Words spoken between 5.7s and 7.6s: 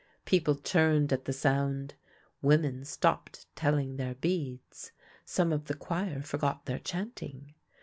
choir forgot their chanting.